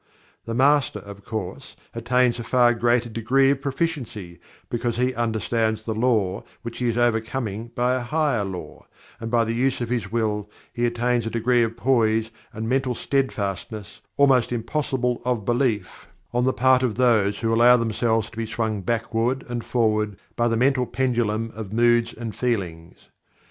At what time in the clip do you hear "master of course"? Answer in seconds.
0.55-1.75